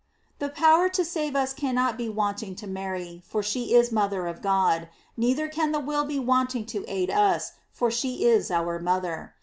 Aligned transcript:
The 0.39 0.49
power 0.49 0.89
to 0.89 1.05
save 1.05 1.35
us 1.35 1.53
cannot 1.53 1.95
be 1.95 2.09
wanting 2.09 2.55
to 2.55 2.65
Mary, 2.65 3.21
for 3.23 3.43
she 3.43 3.75
is 3.75 3.91
mother 3.91 4.25
of 4.25 4.41
God; 4.41 4.89
neither 5.15 5.47
can 5.47 5.71
the 5.71 5.79
will 5.79 6.05
be 6.05 6.17
wanting 6.17 6.65
to 6.73 6.83
aid 6.87 7.11
us, 7.11 7.51
for 7.71 7.91
she 7.91 8.25
is 8.25 8.49
our 8.49 8.79
mother. 8.79 9.35